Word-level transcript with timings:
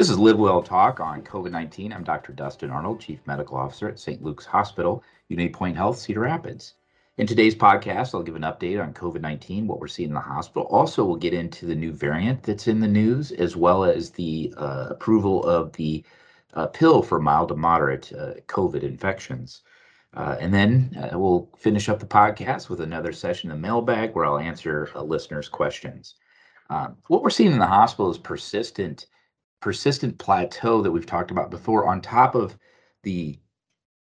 This 0.00 0.08
is 0.08 0.18
Live 0.18 0.38
Well 0.38 0.62
Talk 0.62 0.98
on 0.98 1.20
COVID 1.20 1.50
19. 1.50 1.92
I'm 1.92 2.04
Dr. 2.04 2.32
Dustin 2.32 2.70
Arnold, 2.70 3.00
Chief 3.00 3.20
Medical 3.26 3.58
Officer 3.58 3.86
at 3.86 3.98
St. 3.98 4.22
Luke's 4.22 4.46
Hospital, 4.46 5.04
Unity 5.28 5.50
Point 5.50 5.76
Health, 5.76 5.98
Cedar 5.98 6.20
Rapids. 6.20 6.72
In 7.18 7.26
today's 7.26 7.54
podcast, 7.54 8.14
I'll 8.14 8.22
give 8.22 8.34
an 8.34 8.40
update 8.40 8.82
on 8.82 8.94
COVID 8.94 9.20
19, 9.20 9.66
what 9.66 9.78
we're 9.78 9.88
seeing 9.88 10.08
in 10.08 10.14
the 10.14 10.20
hospital. 10.20 10.66
Also, 10.70 11.04
we'll 11.04 11.16
get 11.16 11.34
into 11.34 11.66
the 11.66 11.74
new 11.74 11.92
variant 11.92 12.42
that's 12.42 12.66
in 12.66 12.80
the 12.80 12.88
news, 12.88 13.30
as 13.32 13.56
well 13.56 13.84
as 13.84 14.08
the 14.08 14.54
uh, 14.56 14.86
approval 14.88 15.44
of 15.44 15.70
the 15.74 16.02
uh, 16.54 16.68
pill 16.68 17.02
for 17.02 17.20
mild 17.20 17.48
to 17.48 17.54
moderate 17.54 18.10
uh, 18.14 18.36
COVID 18.46 18.82
infections. 18.82 19.64
Uh, 20.14 20.34
and 20.40 20.54
then 20.54 20.96
uh, 20.96 21.18
we'll 21.18 21.50
finish 21.58 21.90
up 21.90 22.00
the 22.00 22.06
podcast 22.06 22.70
with 22.70 22.80
another 22.80 23.12
session 23.12 23.50
of 23.50 23.58
mailbag 23.58 24.14
where 24.14 24.24
I'll 24.24 24.38
answer 24.38 24.88
uh, 24.94 25.02
listeners' 25.02 25.50
questions. 25.50 26.14
Um, 26.70 26.96
what 27.08 27.22
we're 27.22 27.28
seeing 27.28 27.52
in 27.52 27.58
the 27.58 27.66
hospital 27.66 28.10
is 28.10 28.16
persistent 28.16 29.04
persistent 29.60 30.18
plateau 30.18 30.82
that 30.82 30.90
we've 30.90 31.06
talked 31.06 31.30
about 31.30 31.50
before, 31.50 31.86
on 31.86 32.00
top 32.00 32.34
of 32.34 32.56
the 33.02 33.38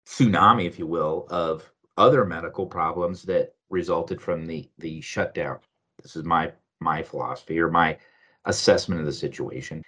tsunami, 0.06 0.66
if 0.66 0.78
you 0.78 0.86
will, 0.86 1.26
of 1.30 1.70
other 1.96 2.24
medical 2.24 2.66
problems 2.66 3.22
that 3.24 3.54
resulted 3.70 4.20
from 4.20 4.46
the 4.46 4.68
the 4.78 5.00
shutdown. 5.00 5.58
This 6.02 6.16
is 6.16 6.24
my 6.24 6.52
my 6.80 7.02
philosophy 7.02 7.58
or 7.60 7.70
my 7.70 7.98
assessment 8.44 9.00
of 9.00 9.06
the 9.06 9.12
situation. 9.12 9.82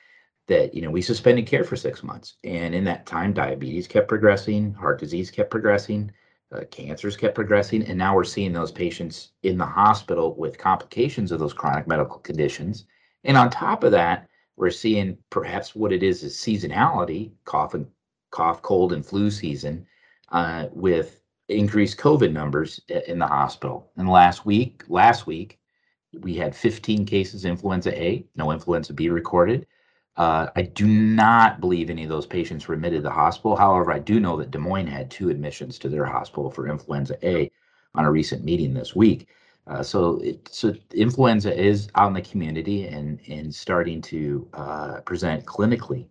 That 0.47 0.75
you 0.75 0.83
know 0.83 0.91
we 0.91 1.03
suspended 1.03 1.47
care 1.47 1.65
for 1.65 1.77
six 1.77 2.03
months, 2.03 2.37
and 2.45 2.75
in 2.75 2.85
that 2.85 3.07
time, 3.07 3.33
diabetes 3.33 3.89
kept 3.89 4.09
progressing, 4.09 4.75
heart 4.75 5.01
disease 5.01 5.31
kept 5.31 5.51
progressing, 5.51 6.13
uh, 6.53 6.65
cancers 6.71 7.17
kept 7.17 7.35
progressing, 7.35 7.83
and 7.85 7.99
now 7.99 8.15
we're 8.15 8.25
seeing 8.25 8.53
those 8.53 8.71
patients 8.71 9.33
in 9.43 9.57
the 9.57 9.65
hospital 9.65 10.35
with 10.37 10.59
complications 10.59 11.33
of 11.33 11.41
those 11.41 11.55
chronic 11.55 11.87
medical 11.87 12.19
conditions. 12.19 12.85
And 13.25 13.39
on 13.39 13.49
top 13.49 13.85
of 13.85 13.93
that, 13.93 14.29
we're 14.57 14.71
seeing 14.71 15.19
perhaps 15.31 15.75
what 15.75 15.93
it 15.93 16.03
is 16.03 16.23
is 16.23 16.37
seasonality, 16.37 17.33
cough 17.45 17.75
and 17.75 17.87
cough, 18.31 18.63
cold 18.63 18.93
and 18.93 19.05
flu 19.05 19.31
season, 19.31 19.87
uh, 20.31 20.67
with 20.73 21.21
increased 21.49 21.99
COVID 21.99 22.33
numbers 22.33 22.81
in 23.07 23.19
the 23.19 23.27
hospital. 23.27 23.91
And 23.97 24.09
last 24.09 24.47
week, 24.47 24.83
last 24.89 25.27
week, 25.27 25.59
we 26.21 26.35
had 26.35 26.55
15 26.55 27.05
cases 27.05 27.45
influenza 27.45 27.97
A, 28.01 28.27
no 28.37 28.53
influenza 28.53 28.93
B 28.93 29.09
recorded. 29.09 29.67
Uh, 30.17 30.47
I 30.55 30.63
do 30.63 30.87
not 30.87 31.61
believe 31.61 31.91
any 31.91 32.05
of 32.05 32.09
those 32.09 32.27
patients 32.27 32.69
were 32.69 32.75
admitted 32.75 32.99
to 32.99 33.03
the 33.03 33.11
hospital. 33.11 33.57
However, 33.57 33.93
I 33.93 33.99
do 33.99 34.21
know 34.21 34.37
that 34.37 34.53
Des 34.53 34.59
Moines 34.59 34.87
had 34.87 35.11
two 35.11 35.29
admissions 35.29 35.79
to 35.81 35.89
their 35.89 36.05
hospital 36.05 36.51
for 36.51 36.69
influenza 36.69 37.17
A 37.27 37.51
on 37.97 38.05
a 38.05 38.11
recent 38.11 38.45
meeting 38.45 38.75
this 38.75 38.95
week. 38.95 39.29
Uh, 39.67 39.83
so, 39.83 40.19
it, 40.19 40.47
so 40.51 40.75
influenza 40.93 41.59
is 41.59 41.89
out 41.95 42.09
in 42.09 42.13
the 42.13 42.21
community 42.21 42.87
and 42.87 43.19
and 43.29 43.55
starting 43.55 44.01
to 44.03 44.47
uh, 44.53 45.01
present 45.01 45.45
clinically. 45.47 46.07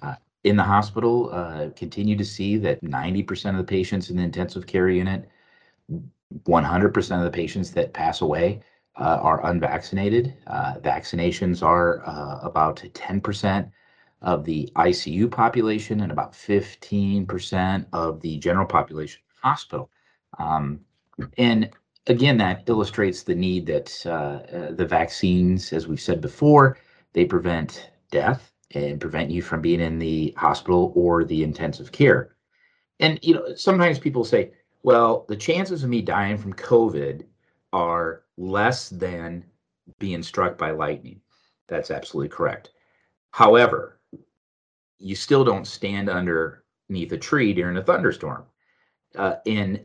Uh, 0.00 0.14
in 0.44 0.56
the 0.56 0.62
hospital, 0.62 1.30
uh, 1.32 1.70
continue 1.74 2.16
to 2.16 2.24
see 2.24 2.56
that 2.56 2.82
90% 2.82 3.50
of 3.50 3.56
the 3.56 3.64
patients 3.64 4.10
in 4.10 4.16
the 4.16 4.22
intensive 4.22 4.66
care 4.66 4.88
unit, 4.88 5.28
100% 6.44 7.18
of 7.18 7.24
the 7.24 7.30
patients 7.30 7.72
that 7.72 7.92
pass 7.92 8.20
away 8.20 8.60
uh, 9.00 9.18
are 9.20 9.44
unvaccinated. 9.46 10.34
Uh, 10.46 10.74
vaccinations 10.74 11.64
are 11.64 11.96
about 12.44 12.76
10% 12.76 13.70
of 14.22 14.44
the 14.44 14.70
ICU 14.76 15.30
population 15.30 16.00
and 16.02 16.12
about 16.12 16.32
15% 16.32 17.86
of 17.92 18.20
the 18.20 18.38
general 18.38 18.66
population 18.66 19.20
hospital. 19.42 19.90
Um, 20.38 20.80
and 21.36 21.70
again, 22.08 22.36
that 22.38 22.64
illustrates 22.66 23.22
the 23.22 23.34
need 23.34 23.66
that 23.66 24.02
uh, 24.06 24.56
uh, 24.56 24.72
the 24.72 24.86
vaccines, 24.86 25.72
as 25.72 25.86
we've 25.86 26.00
said 26.00 26.20
before, 26.20 26.78
they 27.12 27.24
prevent 27.24 27.90
death 28.10 28.52
and 28.72 29.00
prevent 29.00 29.30
you 29.30 29.42
from 29.42 29.60
being 29.60 29.80
in 29.80 29.98
the 29.98 30.34
hospital 30.36 30.92
or 30.94 31.24
the 31.24 31.42
intensive 31.42 31.92
care. 31.92 32.34
And 33.00 33.18
you 33.22 33.34
know, 33.34 33.54
sometimes 33.54 33.98
people 33.98 34.24
say, 34.24 34.52
"Well, 34.82 35.24
the 35.28 35.36
chances 35.36 35.84
of 35.84 35.90
me 35.90 36.02
dying 36.02 36.36
from 36.36 36.52
COVID 36.54 37.24
are 37.72 38.24
less 38.36 38.88
than 38.88 39.44
being 39.98 40.22
struck 40.22 40.58
by 40.58 40.72
lightning." 40.72 41.20
That's 41.68 41.90
absolutely 41.90 42.30
correct. 42.30 42.72
However, 43.30 44.00
you 44.98 45.14
still 45.14 45.44
don't 45.44 45.66
stand 45.66 46.08
underneath 46.08 47.12
a 47.12 47.18
tree 47.18 47.52
during 47.52 47.76
a 47.76 47.82
thunderstorm. 47.82 48.44
Uh, 49.14 49.36
and 49.46 49.80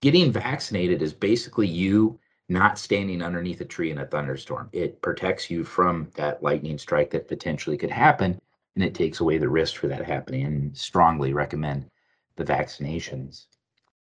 getting 0.00 0.32
vaccinated 0.32 1.02
is 1.02 1.12
basically 1.12 1.66
you 1.66 2.18
not 2.48 2.78
standing 2.78 3.22
underneath 3.22 3.60
a 3.60 3.64
tree 3.64 3.90
in 3.90 3.98
a 3.98 4.06
thunderstorm. 4.06 4.68
It 4.72 5.00
protects 5.02 5.50
you 5.50 5.62
from 5.62 6.10
that 6.14 6.42
lightning 6.42 6.78
strike 6.78 7.10
that 7.10 7.28
potentially 7.28 7.76
could 7.76 7.90
happen, 7.90 8.40
and 8.74 8.84
it 8.84 8.94
takes 8.94 9.20
away 9.20 9.38
the 9.38 9.48
risk 9.48 9.76
for 9.76 9.86
that 9.88 10.04
happening. 10.04 10.44
And 10.44 10.76
strongly 10.76 11.32
recommend 11.32 11.88
the 12.36 12.44
vaccinations. 12.44 13.46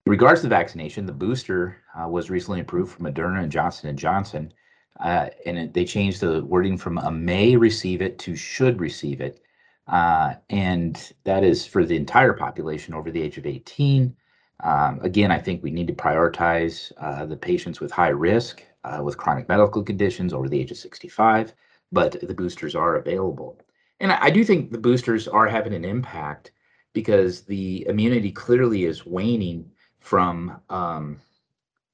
In 0.06 0.10
regards 0.10 0.41
to 0.41 0.47
the 0.47 0.56
vaccination, 0.56 1.06
the 1.06 1.12
booster 1.12 1.76
uh, 1.94 2.09
was 2.09 2.30
recently 2.30 2.60
approved 2.60 2.92
for 2.92 3.03
Moderna 3.03 3.42
and 3.42 3.53
Johnson 3.53 3.88
and 3.88 3.98
Johnson, 3.98 4.53
uh, 4.98 5.28
and 5.47 5.59
it, 5.59 5.74
they 5.74 5.84
changed 5.84 6.20
the 6.20 6.44
wording 6.44 6.76
from 6.76 6.98
a 6.98 7.10
may 7.10 7.54
receive 7.56 8.03
it 8.03 8.19
to 8.20 8.34
should 8.34 8.80
receive 8.80 9.20
it, 9.20 9.41
uh, 9.86 10.34
and 10.50 11.12
that 11.22 11.44
is 11.44 11.64
for 11.64 11.84
the 11.84 11.97
entire 11.97 12.32
population 12.32 12.94
over 12.94 13.12
the 13.12 13.22
age 13.22 13.38
of 13.38 13.47
18. 13.47 14.16
Um, 14.60 15.00
again, 15.02 15.32
I 15.32 15.38
think 15.38 15.62
we 15.62 15.70
need 15.70 15.88
to 15.88 15.92
prioritize 15.92 16.92
uh, 16.98 17.26
the 17.26 17.36
patients 17.36 17.80
with 17.80 17.90
high 17.90 18.08
risk 18.08 18.62
uh, 18.84 19.00
with 19.02 19.16
chronic 19.16 19.48
medical 19.48 19.82
conditions 19.82 20.32
over 20.32 20.48
the 20.48 20.60
age 20.60 20.70
of 20.70 20.76
65, 20.76 21.52
but 21.90 22.16
the 22.20 22.34
boosters 22.34 22.74
are 22.74 22.96
available. 22.96 23.58
And 24.00 24.12
I, 24.12 24.26
I 24.26 24.30
do 24.30 24.44
think 24.44 24.70
the 24.70 24.78
boosters 24.78 25.28
are 25.28 25.46
having 25.46 25.74
an 25.74 25.84
impact 25.84 26.52
because 26.92 27.42
the 27.42 27.86
immunity 27.88 28.30
clearly 28.30 28.84
is 28.84 29.06
waning 29.06 29.70
from 30.00 30.60
um, 30.68 31.20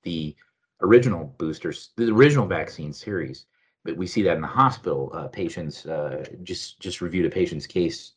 the 0.03 0.35
original 0.83 1.35
boosters, 1.39 1.91
the 1.97 2.11
original 2.11 2.47
vaccine 2.47 2.93
series. 2.93 3.47
But 3.85 3.97
we 3.97 4.07
see 4.07 4.23
that 4.23 4.37
in 4.37 4.43
the 4.43 4.49
hospital. 4.49 5.11
Uh, 5.15 5.29
patients 5.29 5.87
uh, 5.87 6.25
just 6.43 6.81
just 6.81 7.01
reviewed 7.01 7.27
a 7.27 7.31
patient's 7.31 7.67
case 7.67 8.13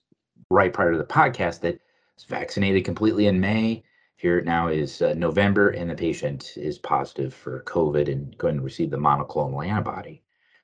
right 0.49 0.73
prior 0.73 0.91
to 0.91 0.97
the 0.97 1.03
podcast 1.03 1.61
that 1.61 1.79
was 2.15 2.25
vaccinated 2.25 2.83
completely 2.83 3.27
in 3.27 3.39
May 3.39 3.83
here 4.21 4.39
now 4.41 4.67
is 4.67 5.01
uh, 5.01 5.15
November, 5.17 5.69
and 5.69 5.89
the 5.89 5.95
patient 5.95 6.53
is 6.55 6.77
positive 6.77 7.33
for 7.33 7.63
COVID 7.63 8.07
and 8.07 8.37
going 8.37 8.55
to 8.55 8.61
receive 8.61 8.91
the 8.91 8.97
monoclonal 8.97 9.65
antibody. 9.65 10.21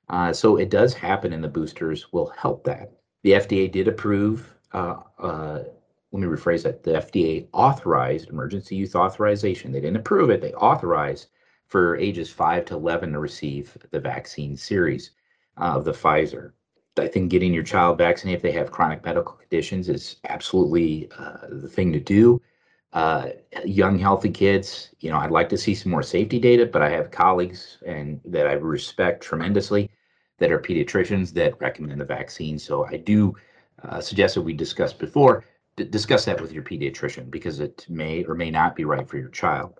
Uh, 0.08 0.32
so 0.32 0.56
it 0.56 0.70
does 0.70 0.94
happen, 0.94 1.32
and 1.32 1.42
the 1.42 1.48
boosters 1.48 2.12
will 2.12 2.32
help 2.38 2.62
that. 2.62 2.92
The 3.24 3.32
FDA 3.32 3.70
did 3.70 3.88
approve, 3.88 4.54
uh, 4.72 4.98
uh, 5.18 5.64
let 6.12 6.20
me 6.22 6.28
rephrase 6.28 6.62
that, 6.62 6.84
the 6.84 6.92
FDA 6.92 7.48
authorized 7.52 8.28
emergency 8.28 8.76
use 8.76 8.94
authorization. 8.94 9.72
They 9.72 9.80
didn't 9.80 9.96
approve 9.96 10.30
it, 10.30 10.40
they 10.40 10.52
authorized 10.52 11.26
for 11.66 11.96
ages 11.96 12.30
5 12.30 12.64
to 12.66 12.74
11 12.74 13.12
to 13.12 13.18
receive 13.18 13.76
the 13.90 13.98
vaccine 13.98 14.56
series 14.56 15.10
of 15.56 15.84
the 15.84 15.92
Pfizer. 15.92 16.52
I 16.96 17.08
think 17.08 17.30
getting 17.30 17.52
your 17.52 17.64
child 17.64 17.98
vaccinated 17.98 18.38
if 18.38 18.42
they 18.42 18.56
have 18.56 18.70
chronic 18.70 19.04
medical 19.04 19.34
conditions 19.34 19.88
is 19.88 20.16
absolutely 20.28 21.10
uh, 21.18 21.48
the 21.50 21.68
thing 21.68 21.92
to 21.92 22.00
do 22.00 22.40
uh, 22.92 23.28
young, 23.64 23.98
healthy 23.98 24.30
kids. 24.30 24.90
You 25.00 25.10
know, 25.10 25.18
I'd 25.18 25.30
like 25.30 25.48
to 25.50 25.58
see 25.58 25.74
some 25.74 25.92
more 25.92 26.02
safety 26.02 26.38
data, 26.38 26.66
but 26.66 26.82
I 26.82 26.90
have 26.90 27.10
colleagues 27.10 27.78
and 27.86 28.20
that 28.24 28.46
I 28.46 28.52
respect 28.52 29.22
tremendously 29.22 29.90
that 30.38 30.52
are 30.52 30.60
pediatricians 30.60 31.32
that 31.34 31.60
recommend 31.60 32.00
the 32.00 32.04
vaccine. 32.04 32.58
So 32.58 32.86
I 32.86 32.96
do 32.96 33.34
uh, 33.82 34.00
suggest 34.00 34.34
that 34.34 34.42
we 34.42 34.52
discussed 34.52 34.98
before, 34.98 35.44
d- 35.76 35.84
discuss 35.84 36.24
that 36.24 36.40
with 36.40 36.52
your 36.52 36.62
pediatrician 36.62 37.30
because 37.30 37.60
it 37.60 37.86
may 37.88 38.24
or 38.24 38.34
may 38.34 38.50
not 38.50 38.74
be 38.74 38.84
right 38.84 39.08
for 39.08 39.18
your 39.18 39.30
child. 39.30 39.74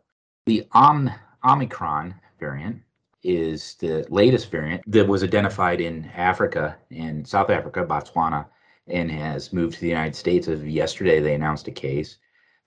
The 0.47 0.67
Om- 0.73 1.11
Omicron 1.45 2.15
variant 2.39 2.83
is 3.23 3.75
the 3.75 4.07
latest 4.11 4.51
variant 4.51 4.83
that 4.87 5.07
was 5.07 5.25
identified 5.25 5.81
in 5.81 6.05
Africa, 6.15 6.77
in 6.91 7.25
South 7.25 7.51
Africa, 7.51 7.85
Botswana, 7.85 8.47
and 8.87 9.11
has 9.11 9.53
moved 9.53 9.75
to 9.75 9.81
the 9.81 9.89
United 9.89 10.15
States. 10.15 10.49
As 10.49 10.61
of 10.61 10.69
yesterday, 10.69 11.21
they 11.21 11.35
announced 11.35 11.69
a 11.69 11.73
case. 11.73 12.19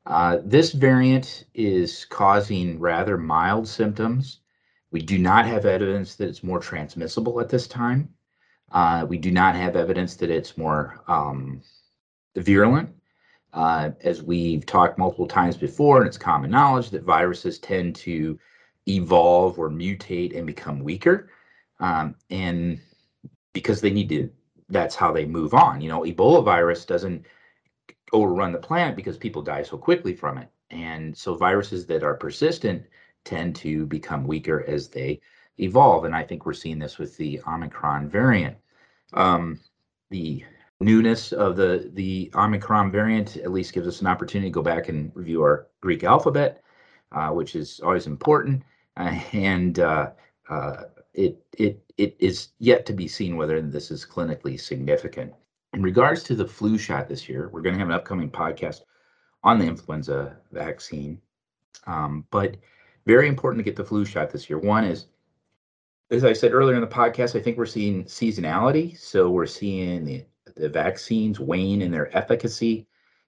Uh, 0.05 0.39
this 0.43 0.71
variant 0.71 1.45
is 1.53 2.05
causing 2.05 2.79
rather 2.79 3.17
mild 3.17 3.67
symptoms. 3.67 4.39
We 4.91 5.01
do 5.01 5.17
not 5.17 5.45
have 5.45 5.65
evidence 5.65 6.15
that 6.15 6.27
it's 6.27 6.43
more 6.43 6.59
transmissible 6.59 7.39
at 7.39 7.49
this 7.49 7.67
time. 7.67 8.09
Uh, 8.71 9.05
we 9.07 9.17
do 9.17 9.31
not 9.31 9.55
have 9.55 9.75
evidence 9.75 10.15
that 10.15 10.29
it's 10.29 10.57
more 10.57 11.01
um, 11.07 11.61
virulent. 12.35 12.89
Uh, 13.53 13.91
as 14.03 14.23
we've 14.23 14.65
talked 14.65 14.97
multiple 14.97 15.27
times 15.27 15.57
before, 15.57 15.97
and 15.97 16.07
it's 16.07 16.17
common 16.17 16.49
knowledge 16.49 16.89
that 16.89 17.03
viruses 17.03 17.59
tend 17.59 17.93
to 17.93 18.39
evolve 18.87 19.59
or 19.59 19.69
mutate 19.69 20.35
and 20.37 20.47
become 20.47 20.79
weaker. 20.79 21.29
Um, 21.81 22.15
and 22.29 22.79
because 23.51 23.81
they 23.81 23.91
need 23.91 24.07
to, 24.09 24.29
that's 24.69 24.95
how 24.95 25.11
they 25.11 25.25
move 25.25 25.53
on. 25.53 25.81
You 25.81 25.89
know, 25.89 26.01
Ebola 26.01 26.43
virus 26.45 26.85
doesn't 26.85 27.25
overrun 28.13 28.51
the 28.51 28.57
planet 28.57 28.95
because 28.95 29.17
people 29.17 29.41
die 29.41 29.63
so 29.63 29.77
quickly 29.77 30.13
from 30.15 30.37
it. 30.37 30.49
And 30.69 31.17
so 31.17 31.35
viruses 31.35 31.85
that 31.87 32.03
are 32.03 32.15
persistent 32.15 32.85
tend 33.23 33.55
to 33.57 33.85
become 33.85 34.25
weaker 34.25 34.63
as 34.67 34.87
they 34.89 35.21
evolve. 35.57 36.05
And 36.05 36.15
I 36.15 36.23
think 36.23 36.45
we're 36.45 36.53
seeing 36.53 36.79
this 36.79 36.97
with 36.97 37.17
the 37.17 37.41
Omicron 37.47 38.09
variant. 38.09 38.57
Um, 39.13 39.59
the 40.09 40.43
newness 40.79 41.31
of 41.31 41.55
the 41.55 41.89
the 41.93 42.31
Omicron 42.35 42.91
variant 42.91 43.37
at 43.37 43.51
least 43.51 43.73
gives 43.73 43.87
us 43.87 44.01
an 44.01 44.07
opportunity 44.07 44.49
to 44.49 44.53
go 44.53 44.61
back 44.63 44.89
and 44.89 45.11
review 45.15 45.41
our 45.41 45.67
Greek 45.81 46.03
alphabet, 46.03 46.63
uh, 47.11 47.29
which 47.29 47.55
is 47.55 47.79
always 47.81 48.07
important. 48.07 48.63
Uh, 48.97 49.19
and 49.33 49.79
uh, 49.79 50.11
uh, 50.49 50.83
it 51.13 51.43
it 51.57 51.83
it 51.97 52.15
is 52.19 52.49
yet 52.59 52.85
to 52.85 52.93
be 52.93 53.07
seen 53.07 53.37
whether 53.37 53.61
this 53.61 53.91
is 53.91 54.05
clinically 54.05 54.59
significant. 54.59 55.33
In 55.73 55.81
regards 55.81 56.23
to 56.23 56.35
the 56.35 56.47
flu 56.47 56.77
shot 56.77 57.07
this 57.07 57.29
year, 57.29 57.49
we're 57.49 57.61
going 57.61 57.73
to 57.73 57.79
have 57.79 57.87
an 57.87 57.95
upcoming 57.95 58.29
podcast 58.29 58.81
on 59.43 59.57
the 59.57 59.65
influenza 59.65 60.37
vaccine. 60.51 61.21
Um, 61.87 62.25
but 62.29 62.57
very 63.05 63.27
important 63.27 63.59
to 63.59 63.63
get 63.63 63.77
the 63.77 63.85
flu 63.85 64.03
shot 64.03 64.31
this 64.31 64.49
year. 64.49 64.59
One 64.59 64.83
is, 64.83 65.05
as 66.11 66.25
I 66.25 66.33
said 66.33 66.53
earlier 66.53 66.75
in 66.75 66.81
the 66.81 66.87
podcast, 66.87 67.39
I 67.39 67.41
think 67.41 67.57
we're 67.57 67.65
seeing 67.65 68.03
seasonality. 68.03 68.99
So 68.99 69.29
we're 69.29 69.45
seeing 69.45 70.03
the, 70.03 70.25
the 70.57 70.67
vaccines 70.67 71.39
wane 71.39 71.81
in 71.81 71.89
their 71.89 72.15
efficacy. 72.15 72.85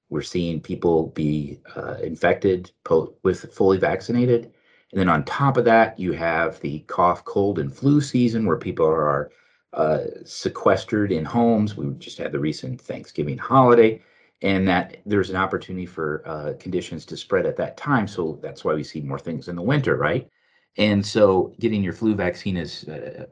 We're 0.09 0.21
seeing 0.21 0.59
people 0.59 1.07
be 1.07 1.59
uh, 1.75 1.95
infected 2.03 2.71
po- 2.83 3.15
with 3.23 3.53
fully 3.53 3.77
vaccinated. 3.77 4.51
And 4.91 4.99
then 4.99 5.09
on 5.09 5.23
top 5.23 5.55
of 5.55 5.65
that, 5.65 5.97
you 5.97 6.11
have 6.11 6.59
the 6.59 6.79
cough, 6.81 7.23
cold, 7.23 7.57
and 7.57 7.73
flu 7.73 8.01
season 8.01 8.45
where 8.45 8.57
people 8.57 8.85
are 8.85 9.31
uh, 9.73 10.05
sequestered 10.25 11.11
in 11.11 11.25
homes. 11.25 11.75
We 11.75 11.93
just 11.95 12.17
had 12.17 12.31
the 12.31 12.39
recent 12.39 12.79
Thanksgiving 12.79 13.37
holiday, 13.37 14.01
and 14.41 14.67
that 14.67 14.97
there's 15.05 15.29
an 15.29 15.35
opportunity 15.35 15.85
for 15.85 16.21
uh, 16.25 16.53
conditions 16.59 17.05
to 17.05 17.17
spread 17.17 17.45
at 17.45 17.57
that 17.57 17.77
time. 17.77 18.07
So 18.07 18.39
that's 18.41 18.63
why 18.63 18.73
we 18.73 18.83
see 18.83 19.01
more 19.01 19.19
things 19.19 19.47
in 19.47 19.55
the 19.55 19.61
winter, 19.61 19.95
right? 19.95 20.29
And 20.77 21.05
so 21.05 21.53
getting 21.59 21.83
your 21.83 21.93
flu 21.93 22.15
vaccine 22.15 22.57
is 22.57 22.87
uh, 22.87 23.25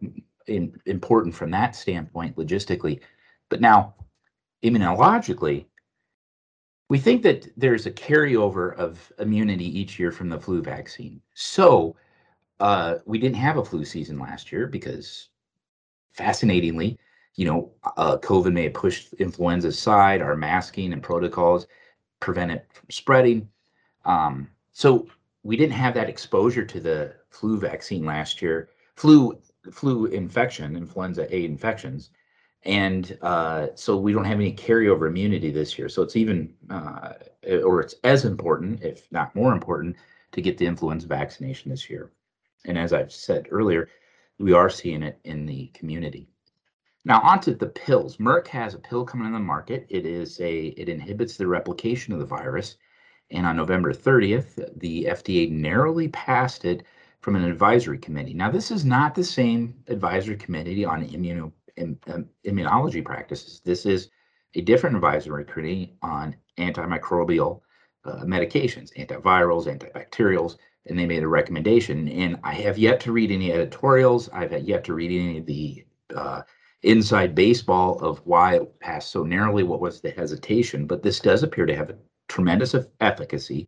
in, 0.47 0.79
important 0.85 1.35
from 1.35 1.51
that 1.51 1.75
standpoint, 1.75 2.35
logistically. 2.37 3.01
But 3.49 3.61
now, 3.61 3.95
immunologically, 4.63 5.65
we 6.89 6.99
think 6.99 7.23
that 7.23 7.49
there's 7.57 7.85
a 7.85 7.91
carryover 7.91 8.75
of 8.75 9.11
immunity 9.19 9.79
each 9.79 9.97
year 9.97 10.11
from 10.11 10.29
the 10.29 10.39
flu 10.39 10.61
vaccine. 10.61 11.21
So 11.33 11.95
uh, 12.59 12.95
we 13.05 13.17
didn't 13.17 13.37
have 13.37 13.57
a 13.57 13.65
flu 13.65 13.85
season 13.85 14.19
last 14.19 14.51
year 14.51 14.67
because, 14.67 15.29
fascinatingly, 16.13 16.97
you 17.35 17.45
know, 17.45 17.71
uh, 17.97 18.17
COVID 18.17 18.53
may 18.53 18.63
have 18.63 18.73
pushed 18.73 19.13
influenza 19.13 19.69
aside. 19.69 20.21
Our 20.21 20.35
masking 20.35 20.93
and 20.93 21.01
protocols 21.01 21.67
prevent 22.19 22.51
it 22.51 22.65
from 22.73 22.89
spreading. 22.89 23.49
Um, 24.05 24.49
so 24.73 25.07
we 25.43 25.55
didn't 25.57 25.73
have 25.73 25.93
that 25.95 26.09
exposure 26.09 26.65
to 26.65 26.79
the 26.79 27.13
flu 27.29 27.57
vaccine 27.59 28.05
last 28.05 28.41
year. 28.41 28.69
Flu 28.95 29.39
flu 29.71 30.05
infection, 30.07 30.75
influenza 30.75 31.33
A 31.33 31.45
infections, 31.45 32.09
and 32.63 33.17
uh, 33.21 33.67
so 33.75 33.97
we 33.97 34.13
don't 34.13 34.25
have 34.25 34.39
any 34.39 34.53
carryover 34.53 35.07
immunity 35.07 35.51
this 35.51 35.77
year. 35.77 35.89
So 35.89 36.01
it's 36.01 36.15
even, 36.15 36.53
uh, 36.69 37.13
or 37.63 37.81
it's 37.81 37.95
as 38.03 38.25
important, 38.25 38.83
if 38.83 39.11
not 39.11 39.35
more 39.35 39.53
important, 39.53 39.95
to 40.31 40.41
get 40.41 40.57
the 40.57 40.65
influenza 40.65 41.07
vaccination 41.07 41.71
this 41.71 41.89
year. 41.89 42.11
And 42.65 42.77
as 42.77 42.93
I've 42.93 43.11
said 43.11 43.47
earlier, 43.51 43.89
we 44.41 44.53
are 44.53 44.69
seeing 44.69 45.03
it 45.03 45.19
in 45.23 45.45
the 45.45 45.67
community. 45.73 46.27
Now 47.05 47.21
onto 47.21 47.55
the 47.55 47.67
pills. 47.67 48.17
Merck 48.17 48.47
has 48.47 48.73
a 48.73 48.79
pill 48.79 49.05
coming 49.05 49.25
on 49.27 49.33
the 49.33 49.39
market. 49.39 49.87
It 49.89 50.05
is 50.05 50.39
a 50.39 50.67
it 50.67 50.89
inhibits 50.89 51.37
the 51.37 51.47
replication 51.47 52.13
of 52.13 52.19
the 52.19 52.25
virus. 52.25 52.77
And 53.31 53.45
on 53.45 53.55
November 53.55 53.93
30th, 53.93 54.79
the 54.79 55.05
FDA 55.05 55.49
narrowly 55.49 56.09
passed 56.09 56.65
it 56.65 56.83
from 57.21 57.35
an 57.35 57.43
advisory 57.45 57.97
committee. 57.97 58.33
Now, 58.33 58.51
this 58.51 58.71
is 58.71 58.83
not 58.83 59.15
the 59.15 59.23
same 59.23 59.75
advisory 59.87 60.35
committee 60.35 60.83
on 60.83 61.07
immuno 61.07 61.51
um, 61.79 62.29
immunology 62.45 63.03
practices. 63.03 63.61
This 63.63 63.85
is 63.85 64.09
a 64.55 64.61
different 64.61 64.95
advisory 64.95 65.45
committee 65.45 65.93
on 66.01 66.35
antimicrobial 66.57 67.61
uh, 68.03 68.23
medications, 68.25 68.91
antivirals, 68.97 69.67
antibacterials, 69.67 70.57
and 70.87 70.97
they 70.97 71.05
made 71.05 71.23
a 71.23 71.27
recommendation. 71.27 72.07
And 72.09 72.39
I 72.43 72.53
have 72.53 72.77
yet 72.77 72.99
to 73.01 73.11
read 73.11 73.31
any 73.31 73.51
editorials. 73.51 74.29
I've 74.29 74.51
yet 74.63 74.83
to 74.85 74.93
read 74.93 75.11
any 75.11 75.37
of 75.39 75.45
the 75.45 75.85
uh, 76.15 76.41
inside 76.83 77.35
baseball 77.35 77.99
of 77.99 78.19
why 78.25 78.55
it 78.55 78.79
passed 78.79 79.11
so 79.11 79.23
narrowly. 79.23 79.63
What 79.63 79.81
was 79.81 80.01
the 80.01 80.11
hesitation? 80.11 80.87
But 80.87 81.03
this 81.03 81.19
does 81.19 81.43
appear 81.43 81.65
to 81.65 81.75
have 81.75 81.91
a 81.91 81.97
tremendous 82.27 82.75
efficacy 82.99 83.67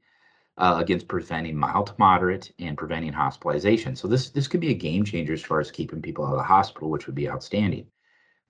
uh, 0.57 0.77
against 0.79 1.07
preventing 1.07 1.57
mild 1.57 1.87
to 1.87 1.95
moderate 1.97 2.51
and 2.59 2.77
preventing 2.77 3.13
hospitalization. 3.13 3.95
So 3.95 4.07
this 4.07 4.29
this 4.29 4.47
could 4.47 4.59
be 4.59 4.71
a 4.71 4.75
game 4.75 5.03
changer 5.03 5.33
as 5.33 5.41
far 5.41 5.59
as 5.59 5.71
keeping 5.71 6.01
people 6.01 6.25
out 6.25 6.33
of 6.33 6.37
the 6.37 6.43
hospital, 6.43 6.89
which 6.89 7.07
would 7.07 7.15
be 7.15 7.29
outstanding. 7.29 7.87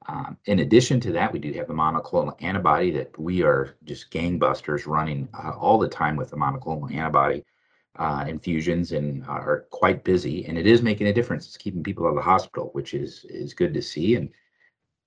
Um, 0.07 0.37
in 0.45 0.59
addition 0.59 0.99
to 1.01 1.13
that, 1.13 1.31
we 1.31 1.39
do 1.39 1.53
have 1.53 1.67
the 1.67 1.73
monoclonal 1.73 2.35
antibody 2.41 2.91
that 2.91 3.17
we 3.17 3.41
are 3.41 3.77
just 3.85 4.11
gangbusters 4.11 4.85
running 4.85 5.29
uh, 5.33 5.51
all 5.51 5.79
the 5.79 5.87
time 5.87 6.17
with 6.17 6.29
the 6.29 6.35
monoclonal 6.35 6.93
antibody 6.93 7.45
uh, 7.97 8.25
infusions 8.27 8.91
and 8.91 9.23
are 9.25 9.65
quite 9.69 10.03
busy. 10.03 10.45
And 10.45 10.57
it 10.57 10.65
is 10.65 10.81
making 10.81 11.07
a 11.07 11.13
difference. 11.13 11.45
It's 11.47 11.57
keeping 11.57 11.83
people 11.83 12.05
out 12.05 12.09
of 12.09 12.15
the 12.15 12.21
hospital, 12.21 12.69
which 12.73 12.93
is 12.93 13.25
is 13.29 13.53
good 13.53 13.73
to 13.73 13.81
see. 13.81 14.15
And 14.15 14.29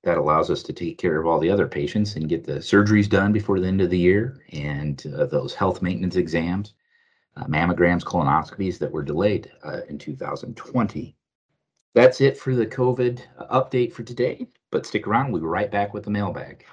that 0.05 0.19
allows 0.19 0.51
us 0.51 0.63
to 0.63 0.73
take 0.73 0.99
care 0.99 1.21
of 1.21 1.27
all 1.27 1.41
the 1.41 1.51
other 1.51 1.67
patients 1.67 2.15
and 2.15 2.29
get 2.29 2.45
the 2.45 2.59
surgeries 2.59 3.09
done 3.09 3.33
before 3.33 3.59
the 3.59 3.67
end 3.67 3.81
of 3.81 3.91
the 3.91 3.99
year 3.99 4.41
and 4.53 5.05
uh, 5.17 5.27
those 5.27 5.53
health 5.53 5.83
maintenance 5.83 6.15
exams, 6.15 6.75
uh, 7.37 7.45
mammograms, 7.47 8.05
colonoscopies 8.05 8.79
that 8.79 8.93
were 8.93 9.03
delayed 9.03 9.51
uh, 9.65 9.81
in 9.89 9.99
2020. 9.99 11.17
That's 11.95 12.21
it 12.21 12.39
for 12.39 12.55
the 12.55 12.67
COVID 12.67 13.21
uh, 13.39 13.61
update 13.61 13.93
for 13.93 14.05
today. 14.05 14.47
But 14.71 14.87
stick 14.87 15.09
around, 15.09 15.33
we'll 15.33 15.43
be 15.43 15.49
right 15.49 15.71
back 15.71 15.93
with 15.93 16.05
the 16.05 16.11
mailbag. 16.11 16.65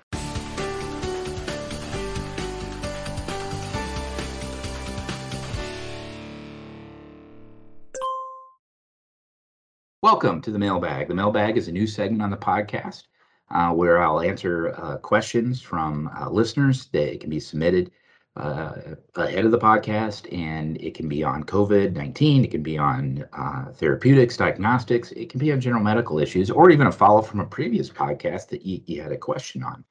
Welcome 10.03 10.41
to 10.41 10.51
the 10.51 10.59
mailbag. 10.59 11.07
The 11.07 11.15
mailbag 11.15 11.55
is 11.55 11.69
a 11.69 11.71
new 11.71 11.87
segment 11.87 12.21
on 12.21 12.29
the 12.29 12.35
podcast 12.35 13.03
uh, 13.51 13.71
where 13.71 14.03
I'll 14.03 14.19
answer 14.19 14.75
uh, 14.75 14.97
questions 14.97 15.61
from 15.61 16.11
uh, 16.19 16.29
listeners 16.29 16.87
that 16.87 17.21
can 17.21 17.29
be 17.29 17.39
submitted 17.39 17.89
uh, 18.35 18.95
ahead 19.15 19.45
of 19.45 19.51
the 19.51 19.57
podcast, 19.57 20.27
and 20.37 20.75
it 20.81 20.93
can 20.93 21.07
be 21.07 21.23
on 21.23 21.45
COVID 21.45 21.93
19, 21.93 22.43
it 22.43 22.51
can 22.51 22.61
be 22.61 22.77
on 22.77 23.23
uh, 23.31 23.71
therapeutics, 23.71 24.35
diagnostics, 24.35 25.13
it 25.13 25.29
can 25.29 25.39
be 25.39 25.53
on 25.53 25.61
general 25.61 25.81
medical 25.81 26.19
issues, 26.19 26.51
or 26.51 26.69
even 26.69 26.87
a 26.87 26.91
follow 26.91 27.19
up 27.19 27.25
from 27.25 27.39
a 27.39 27.45
previous 27.45 27.89
podcast 27.89 28.49
that 28.49 28.65
you, 28.65 28.81
you 28.85 29.01
had 29.01 29.13
a 29.13 29.17
question 29.17 29.63
on. 29.63 29.85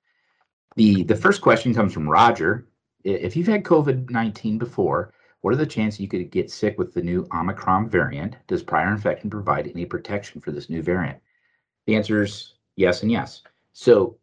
The, 0.77 1.05
the 1.05 1.17
first 1.17 1.41
question 1.41 1.73
comes 1.73 1.95
from 1.95 2.07
Roger. 2.07 2.69
If 3.03 3.35
you've 3.35 3.47
had 3.47 3.65
COVID 3.65 4.11
19 4.11 4.59
before, 4.59 5.15
what 5.43 5.53
are 5.53 5.59
the 5.59 5.67
chances 5.67 6.01
you 6.01 6.09
could 6.09 6.31
get 6.31 6.51
sick 6.51 6.79
with 6.79 6.95
the 6.95 7.03
new 7.03 7.27
Omicron 7.35 7.89
variant? 7.91 8.37
Does 8.47 8.63
prior 8.63 8.91
infection 8.93 9.29
provide 9.29 9.67
any 9.67 9.85
protection 9.85 10.41
for 10.41 10.53
this 10.53 10.71
new 10.71 10.83
variant? 10.83 11.19
The 11.87 11.97
answer 11.97 12.23
is 12.23 12.55
yes 12.77 13.03
and 13.03 13.11
yes. 13.11 13.43
So 13.73 14.17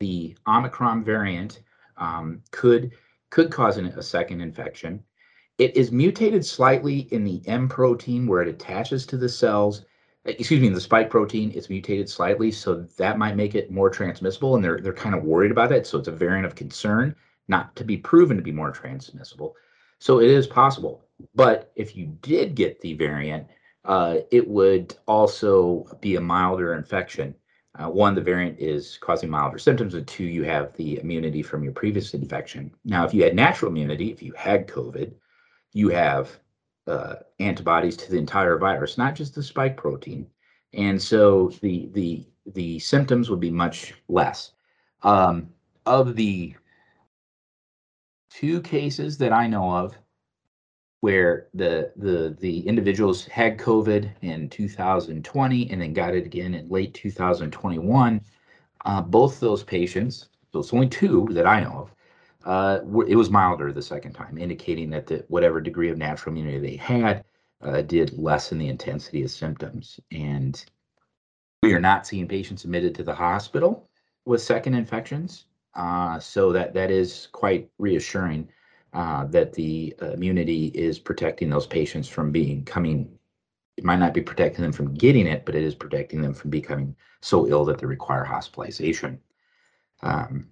the 0.00 0.36
Omicron 0.46 1.04
variant 1.04 1.62
um, 1.96 2.42
could 2.50 2.92
could 3.30 3.50
cause 3.50 3.76
an, 3.76 3.86
a 3.86 4.02
second 4.02 4.40
infection. 4.40 5.02
It 5.58 5.76
is 5.76 5.92
mutated 5.92 6.44
slightly 6.44 7.00
in 7.12 7.24
the 7.24 7.42
M 7.46 7.68
protein 7.68 8.26
where 8.26 8.42
it 8.42 8.48
attaches 8.48 9.06
to 9.06 9.16
the 9.16 9.28
cells. 9.28 9.84
Excuse 10.24 10.60
me, 10.60 10.68
the 10.68 10.80
spike 10.80 11.10
protein 11.10 11.52
is 11.52 11.70
mutated 11.70 12.08
slightly, 12.08 12.50
so 12.50 12.82
that 12.96 13.18
might 13.18 13.36
make 13.36 13.54
it 13.54 13.70
more 13.70 13.88
transmissible, 13.88 14.56
and 14.56 14.64
they're 14.64 14.80
they're 14.80 14.92
kind 14.92 15.14
of 15.14 15.22
worried 15.22 15.52
about 15.52 15.70
it. 15.70 15.86
So 15.86 15.98
it's 15.98 16.08
a 16.08 16.12
variant 16.12 16.46
of 16.46 16.56
concern, 16.56 17.14
not 17.46 17.76
to 17.76 17.84
be 17.84 17.96
proven 17.96 18.36
to 18.36 18.42
be 18.42 18.50
more 18.50 18.72
transmissible. 18.72 19.54
So 19.98 20.20
it 20.20 20.30
is 20.30 20.46
possible. 20.46 21.04
But 21.34 21.72
if 21.76 21.96
you 21.96 22.06
did 22.22 22.54
get 22.54 22.80
the 22.80 22.94
variant, 22.94 23.46
uh, 23.84 24.18
it 24.30 24.46
would 24.46 24.94
also 25.06 25.86
be 26.00 26.16
a 26.16 26.20
milder 26.20 26.74
infection. 26.74 27.34
Uh, 27.78 27.88
one, 27.88 28.14
the 28.14 28.20
variant 28.20 28.58
is 28.58 28.98
causing 29.00 29.30
milder 29.30 29.58
symptoms, 29.58 29.94
and 29.94 30.06
two, 30.06 30.24
you 30.24 30.42
have 30.44 30.74
the 30.76 30.98
immunity 31.00 31.42
from 31.42 31.62
your 31.62 31.72
previous 31.72 32.14
infection. 32.14 32.74
Now, 32.84 33.04
if 33.04 33.12
you 33.12 33.22
had 33.22 33.34
natural 33.34 33.70
immunity, 33.70 34.10
if 34.10 34.22
you 34.22 34.32
had 34.36 34.66
COVID, 34.66 35.12
you 35.72 35.88
have 35.90 36.30
uh, 36.86 37.16
antibodies 37.38 37.96
to 37.98 38.10
the 38.10 38.18
entire 38.18 38.58
virus, 38.58 38.96
not 38.96 39.14
just 39.14 39.34
the 39.34 39.42
spike 39.42 39.76
protein, 39.76 40.26
and 40.72 41.00
so 41.00 41.50
the 41.60 41.88
the 41.92 42.26
the 42.54 42.78
symptoms 42.78 43.28
would 43.28 43.40
be 43.40 43.50
much 43.50 43.92
less. 44.08 44.52
Um, 45.02 45.48
of 45.84 46.16
the 46.16 46.54
two 48.38 48.60
cases 48.60 49.16
that 49.18 49.32
I 49.32 49.46
know 49.46 49.74
of 49.74 49.96
where 51.00 51.48
the 51.54 51.92
the 51.96 52.36
the 52.40 52.66
individuals 52.66 53.24
had 53.26 53.58
COVID 53.58 54.10
in 54.22 54.48
2020 54.48 55.70
and 55.70 55.80
then 55.80 55.92
got 55.92 56.14
it 56.14 56.26
again 56.26 56.54
in 56.54 56.68
late 56.68 56.92
2021. 56.94 58.20
Uh, 58.84 59.00
both 59.02 59.40
those 59.40 59.64
patients, 59.64 60.28
so 60.52 60.60
it's 60.60 60.72
only 60.72 60.88
two 60.88 61.26
that 61.32 61.46
I 61.46 61.60
know 61.60 61.72
of, 61.72 61.94
uh, 62.44 62.84
were, 62.84 63.06
it 63.06 63.16
was 63.16 63.30
milder 63.30 63.72
the 63.72 63.82
second 63.82 64.12
time, 64.12 64.38
indicating 64.38 64.90
that 64.90 65.06
the, 65.06 65.24
whatever 65.28 65.60
degree 65.60 65.90
of 65.90 65.98
natural 65.98 66.32
immunity 66.32 66.58
they 66.58 66.76
had 66.76 67.24
uh, 67.62 67.82
did 67.82 68.16
lessen 68.16 68.58
the 68.58 68.68
intensity 68.68 69.24
of 69.24 69.30
symptoms. 69.30 69.98
And 70.12 70.64
we 71.62 71.72
are 71.72 71.80
not 71.80 72.06
seeing 72.06 72.28
patients 72.28 72.64
admitted 72.64 72.94
to 72.94 73.02
the 73.02 73.14
hospital 73.14 73.88
with 74.24 74.40
second 74.40 74.74
infections. 74.74 75.45
Uh, 75.76 76.18
so 76.18 76.52
that 76.52 76.72
that 76.72 76.90
is 76.90 77.28
quite 77.32 77.70
reassuring 77.78 78.48
uh, 78.94 79.26
that 79.26 79.52
the 79.52 79.94
immunity 80.14 80.68
is 80.68 80.98
protecting 80.98 81.50
those 81.50 81.66
patients 81.66 82.08
from 82.08 82.32
being 82.32 82.64
coming. 82.64 83.08
It 83.76 83.84
might 83.84 83.98
not 83.98 84.14
be 84.14 84.22
protecting 84.22 84.62
them 84.62 84.72
from 84.72 84.94
getting 84.94 85.26
it, 85.26 85.44
but 85.44 85.54
it 85.54 85.62
is 85.62 85.74
protecting 85.74 86.22
them 86.22 86.32
from 86.32 86.48
becoming 86.50 86.96
so 87.20 87.46
ill 87.46 87.64
that 87.66 87.78
they 87.78 87.86
require 87.86 88.24
hospitalization. 88.24 89.20
Um, 90.02 90.48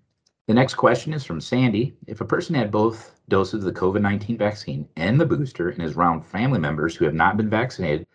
the 0.47 0.53
next 0.53 0.75
question 0.75 1.15
is 1.15 1.25
from 1.25 1.41
Sandy. 1.41 1.97
If 2.07 2.21
a 2.21 2.27
person 2.27 2.55
had 2.55 2.71
both 2.71 3.19
doses 3.29 3.65
of 3.65 3.75
the 3.75 3.81
COVID 3.81 4.03
19 4.03 4.37
vaccine 4.37 4.87
and 4.97 5.19
the 5.19 5.25
booster 5.25 5.71
and 5.71 5.83
is 5.83 5.97
around 5.97 6.27
family 6.27 6.59
members 6.59 6.95
who 6.95 7.07
have 7.07 7.15
not 7.15 7.39
been 7.39 7.49
vaccinated, 7.49 8.07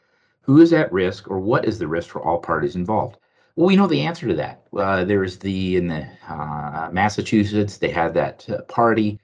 who 0.41 0.61
is 0.61 0.73
at 0.73 0.93
risk 0.93 1.29
or 1.29 1.39
what 1.39 1.65
is 1.65 1.79
the 1.79 1.87
risk 1.87 2.09
for 2.09 2.21
all 2.21 2.37
parties 2.37 2.75
involved? 2.75 3.17
Well, 3.59 3.67
we 3.67 3.75
know 3.75 3.87
the 3.87 4.03
answer 4.03 4.25
to 4.25 4.35
that. 4.35 4.63
Uh, 4.71 5.03
there's 5.03 5.37
the 5.37 5.75
in 5.75 5.87
the 5.89 6.07
uh, 6.29 6.87
Massachusetts, 6.93 7.75
they 7.75 7.89
had 7.89 8.13
that 8.13 8.49
uh, 8.49 8.61
party 8.61 9.19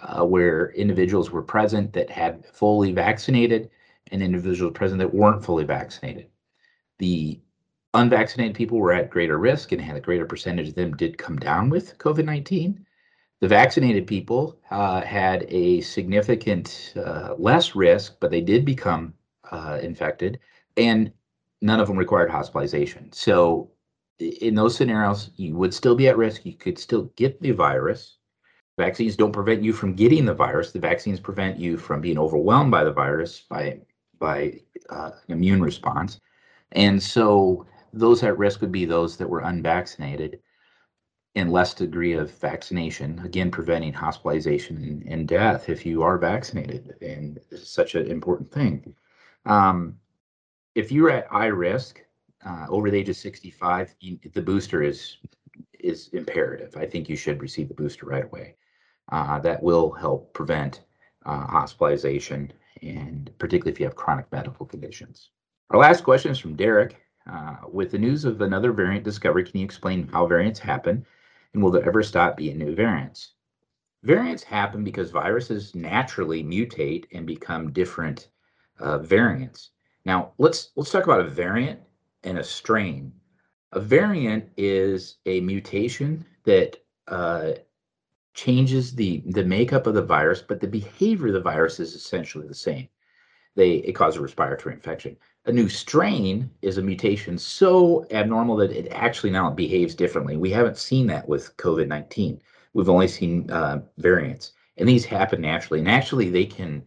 uh, 0.00 0.24
where 0.24 0.70
individuals 0.70 1.30
were 1.30 1.42
present 1.42 1.92
that 1.92 2.08
had 2.08 2.46
fully 2.46 2.92
vaccinated 2.92 3.68
and 4.10 4.22
individuals 4.22 4.72
present 4.72 5.00
that 5.00 5.12
weren't 5.12 5.44
fully 5.44 5.64
vaccinated. 5.64 6.28
The 6.98 7.38
unvaccinated 7.92 8.56
people 8.56 8.78
were 8.78 8.94
at 8.94 9.10
greater 9.10 9.36
risk 9.36 9.70
and 9.70 9.82
had 9.82 9.96
a 9.96 10.00
greater 10.00 10.24
percentage 10.24 10.68
of 10.68 10.76
them 10.76 10.96
did 10.96 11.18
come 11.18 11.36
down 11.38 11.68
with 11.68 11.98
COVID 11.98 12.24
19. 12.24 12.86
The 13.42 13.48
vaccinated 13.48 14.06
people 14.06 14.58
uh, 14.70 15.02
had 15.02 15.44
a 15.50 15.82
significant 15.82 16.94
uh, 16.96 17.34
less 17.36 17.76
risk, 17.76 18.16
but 18.18 18.30
they 18.30 18.40
did 18.40 18.64
become 18.64 19.12
infected, 19.82 20.40
and 20.78 21.12
none 21.60 21.80
of 21.80 21.88
them 21.88 21.98
required 21.98 22.30
hospitalization. 22.30 23.12
So 23.12 23.70
in 24.18 24.54
those 24.54 24.76
scenarios, 24.76 25.30
you 25.36 25.56
would 25.56 25.74
still 25.74 25.94
be 25.94 26.08
at 26.08 26.16
risk. 26.16 26.44
You 26.44 26.54
could 26.54 26.78
still 26.78 27.04
get 27.16 27.40
the 27.40 27.50
virus. 27.52 28.16
Vaccines 28.76 29.16
don't 29.16 29.32
prevent 29.32 29.62
you 29.62 29.72
from 29.72 29.94
getting 29.94 30.24
the 30.24 30.34
virus. 30.34 30.72
The 30.72 30.80
vaccines 30.80 31.20
prevent 31.20 31.58
you 31.58 31.76
from 31.76 32.00
being 32.00 32.18
overwhelmed 32.18 32.70
by 32.70 32.84
the 32.84 32.92
virus 32.92 33.40
by 33.40 33.80
by 34.18 34.60
uh, 34.90 35.12
immune 35.28 35.62
response. 35.62 36.20
And 36.72 37.02
so 37.02 37.66
those 37.92 38.22
at 38.22 38.38
risk 38.38 38.60
would 38.60 38.72
be 38.72 38.84
those 38.84 39.16
that 39.16 39.28
were 39.28 39.40
unvaccinated 39.40 40.40
and 41.36 41.52
less 41.52 41.74
degree 41.74 42.12
of 42.12 42.30
vaccination, 42.32 43.20
again, 43.24 43.50
preventing 43.50 43.92
hospitalization 43.92 45.04
and, 45.08 45.26
death 45.26 45.68
if 45.68 45.84
you 45.84 46.02
are 46.02 46.16
vaccinated. 46.16 46.94
And 47.02 47.40
such 47.56 47.96
an 47.96 48.08
important 48.08 48.52
thing. 48.52 48.94
Um, 49.44 49.98
if 50.74 50.92
you're 50.92 51.10
at 51.10 51.26
high 51.26 51.46
risk, 51.46 52.03
uh, 52.44 52.66
over 52.68 52.90
the 52.90 52.98
age 52.98 53.08
of 53.08 53.16
65, 53.16 53.94
you, 54.00 54.18
the 54.32 54.42
booster 54.42 54.82
is 54.82 55.18
is 55.78 56.08
imperative. 56.12 56.76
I 56.76 56.86
think 56.86 57.08
you 57.08 57.16
should 57.16 57.42
receive 57.42 57.68
the 57.68 57.74
booster 57.74 58.06
right 58.06 58.24
away. 58.24 58.56
Uh, 59.12 59.38
that 59.40 59.62
will 59.62 59.90
help 59.90 60.32
prevent 60.32 60.82
uh, 61.26 61.46
hospitalization, 61.46 62.52
and 62.82 63.30
particularly 63.38 63.72
if 63.72 63.78
you 63.78 63.84
have 63.84 63.94
chronic 63.96 64.30
medical 64.32 64.64
conditions. 64.64 65.30
Our 65.70 65.78
last 65.78 66.04
question 66.04 66.32
is 66.32 66.38
from 66.38 66.56
Derek. 66.56 67.00
Uh, 67.30 67.56
with 67.70 67.90
the 67.90 67.98
news 67.98 68.24
of 68.24 68.40
another 68.42 68.72
variant 68.72 69.04
discovery, 69.04 69.44
can 69.44 69.58
you 69.58 69.64
explain 69.64 70.08
how 70.08 70.26
variants 70.26 70.58
happen, 70.58 71.04
and 71.52 71.62
will 71.62 71.70
there 71.70 71.86
ever 71.86 72.02
stop 72.02 72.36
being 72.36 72.58
new 72.58 72.74
variants? 72.74 73.32
Variants 74.02 74.42
happen 74.42 74.84
because 74.84 75.10
viruses 75.10 75.74
naturally 75.74 76.44
mutate 76.44 77.06
and 77.12 77.26
become 77.26 77.72
different 77.72 78.28
uh, 78.78 78.98
variants. 78.98 79.70
Now 80.04 80.32
let's 80.36 80.72
let's 80.76 80.90
talk 80.90 81.04
about 81.04 81.20
a 81.20 81.28
variant 81.28 81.80
and 82.24 82.38
a 82.38 82.44
strain. 82.44 83.12
A 83.72 83.80
variant 83.80 84.48
is 84.56 85.18
a 85.26 85.40
mutation 85.40 86.24
that 86.44 86.76
uh, 87.08 87.52
changes 88.34 88.94
the 88.94 89.22
the 89.26 89.44
makeup 89.44 89.86
of 89.86 89.94
the 89.94 90.02
virus, 90.02 90.42
but 90.42 90.60
the 90.60 90.66
behavior 90.66 91.28
of 91.28 91.34
the 91.34 91.40
virus 91.40 91.80
is 91.80 91.94
essentially 91.94 92.48
the 92.48 92.54
same. 92.54 92.88
They 93.56 93.76
it 93.76 93.92
causes 93.92 94.18
a 94.18 94.22
respiratory 94.22 94.74
infection. 94.74 95.16
A 95.46 95.52
new 95.52 95.68
strain 95.68 96.50
is 96.62 96.78
a 96.78 96.82
mutation 96.82 97.36
so 97.36 98.06
abnormal 98.10 98.56
that 98.56 98.72
it 98.72 98.88
actually 98.90 99.30
now 99.30 99.50
behaves 99.50 99.94
differently. 99.94 100.36
We 100.36 100.50
haven't 100.50 100.78
seen 100.78 101.06
that 101.08 101.28
with 101.28 101.56
COVID 101.58 101.86
nineteen. 101.86 102.40
We've 102.72 102.88
only 102.88 103.08
seen 103.08 103.50
uh, 103.50 103.82
variants, 103.98 104.52
and 104.78 104.88
these 104.88 105.04
happen 105.04 105.40
naturally. 105.40 105.80
And 105.80 105.88
actually, 105.88 106.30
they 106.30 106.46
can. 106.46 106.84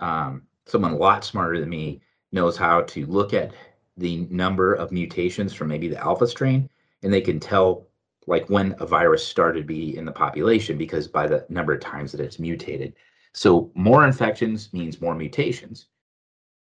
Um, 0.00 0.42
someone 0.66 0.92
a 0.92 0.96
lot 0.96 1.24
smarter 1.24 1.60
than 1.60 1.68
me 1.68 2.00
knows 2.32 2.56
how 2.56 2.80
to 2.82 3.06
look 3.06 3.32
at 3.34 3.52
the 3.96 4.26
number 4.30 4.74
of 4.74 4.92
mutations 4.92 5.52
from 5.52 5.68
maybe 5.68 5.88
the 5.88 6.02
alpha 6.02 6.26
strain, 6.26 6.68
and 7.02 7.12
they 7.12 7.20
can 7.20 7.38
tell 7.38 7.86
like 8.26 8.48
when 8.48 8.74
a 8.78 8.86
virus 8.86 9.26
started 9.26 9.60
to 9.60 9.66
be 9.66 9.96
in 9.96 10.04
the 10.04 10.12
population 10.12 10.78
because 10.78 11.06
by 11.06 11.26
the 11.26 11.44
number 11.48 11.74
of 11.74 11.80
times 11.80 12.10
that 12.12 12.20
it's 12.20 12.38
mutated. 12.38 12.94
So 13.32 13.70
more 13.74 14.06
infections 14.06 14.72
means 14.72 15.00
more 15.00 15.14
mutations. 15.14 15.86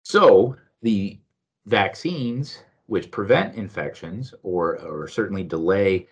So 0.03 0.55
the 0.81 1.19
vaccines 1.65 2.59
which 2.87 3.11
prevent 3.11 3.55
infections 3.55 4.33
or, 4.43 4.79
or 4.79 5.07
certainly 5.07 5.43
delay 5.43 6.07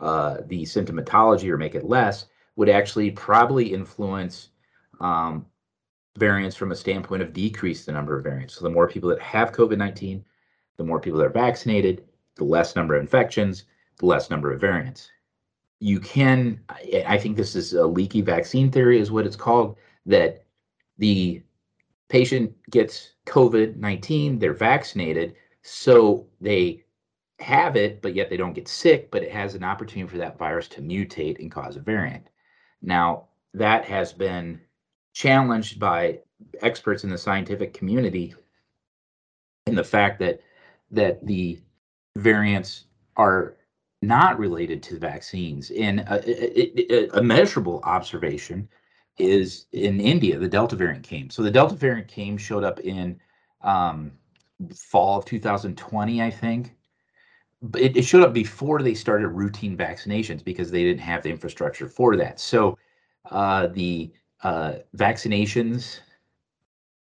uh, 0.00 0.38
the 0.46 0.62
symptomatology 0.62 1.48
or 1.48 1.56
make 1.56 1.74
it 1.74 1.84
less 1.84 2.26
would 2.56 2.68
actually 2.68 3.10
probably 3.10 3.72
influence 3.72 4.50
um, 5.00 5.46
variants 6.16 6.56
from 6.56 6.72
a 6.72 6.76
standpoint 6.76 7.22
of 7.22 7.32
decrease 7.32 7.84
the 7.84 7.92
number 7.92 8.16
of 8.16 8.24
variants. 8.24 8.54
So 8.54 8.64
the 8.64 8.70
more 8.70 8.88
people 8.88 9.08
that 9.10 9.20
have 9.20 9.52
COVID-19, 9.52 10.22
the 10.76 10.84
more 10.84 11.00
people 11.00 11.18
that 11.18 11.26
are 11.26 11.30
vaccinated, 11.30 12.04
the 12.36 12.44
less 12.44 12.74
number 12.74 12.94
of 12.94 13.02
infections, 13.02 13.64
the 13.98 14.06
less 14.06 14.30
number 14.30 14.52
of 14.52 14.60
variants. 14.60 15.10
You 15.80 16.00
can, 16.00 16.60
I 17.06 17.18
think 17.18 17.36
this 17.36 17.54
is 17.54 17.74
a 17.74 17.86
leaky 17.86 18.22
vaccine 18.22 18.70
theory, 18.70 19.00
is 19.00 19.10
what 19.10 19.26
it's 19.26 19.36
called, 19.36 19.76
that 20.06 20.44
the 20.98 21.42
patient 22.08 22.54
gets 22.70 23.12
COVID 23.26 23.76
19, 23.76 24.38
they're 24.38 24.54
vaccinated, 24.54 25.34
so 25.62 26.26
they 26.40 26.84
have 27.40 27.76
it, 27.76 28.00
but 28.02 28.14
yet 28.14 28.30
they 28.30 28.36
don't 28.36 28.52
get 28.52 28.68
sick, 28.68 29.10
but 29.10 29.22
it 29.22 29.32
has 29.32 29.54
an 29.54 29.64
opportunity 29.64 30.10
for 30.10 30.18
that 30.18 30.38
virus 30.38 30.68
to 30.68 30.80
mutate 30.80 31.38
and 31.40 31.50
cause 31.50 31.76
a 31.76 31.80
variant. 31.80 32.26
Now, 32.80 33.24
that 33.54 33.84
has 33.84 34.12
been 34.12 34.60
challenged 35.12 35.78
by 35.78 36.20
experts 36.60 37.04
in 37.04 37.10
the 37.10 37.18
scientific 37.18 37.74
community 37.74 38.34
in 39.66 39.74
the 39.74 39.84
fact 39.84 40.18
that 40.20 40.40
that 40.94 41.24
the 41.26 41.58
variants 42.16 42.84
are 43.16 43.56
not 44.02 44.38
related 44.38 44.82
to 44.84 44.94
the 44.94 45.00
vaccines. 45.00 45.70
And 45.70 46.00
a, 46.00 46.92
a, 46.92 47.18
a, 47.18 47.22
measurable 47.22 47.80
observation 47.84 48.68
is 49.18 49.66
in 49.72 50.00
India, 50.00 50.38
the 50.38 50.48
Delta 50.48 50.76
variant 50.76 51.04
came. 51.04 51.30
So 51.30 51.42
the 51.42 51.50
Delta 51.50 51.74
variant 51.74 52.08
came, 52.08 52.36
showed 52.36 52.64
up 52.64 52.80
in 52.80 53.18
um, 53.62 54.12
fall 54.74 55.18
of 55.18 55.24
2020, 55.24 56.22
I 56.22 56.30
think. 56.30 56.74
But 57.62 57.80
it, 57.80 57.96
it 57.96 58.02
showed 58.02 58.24
up 58.24 58.34
before 58.34 58.82
they 58.82 58.94
started 58.94 59.28
routine 59.28 59.76
vaccinations 59.76 60.44
because 60.44 60.70
they 60.70 60.82
didn't 60.82 61.00
have 61.00 61.22
the 61.22 61.30
infrastructure 61.30 61.88
for 61.88 62.16
that. 62.16 62.38
So 62.38 62.76
uh, 63.30 63.68
the 63.68 64.12
uh, 64.42 64.74
vaccinations 64.96 66.00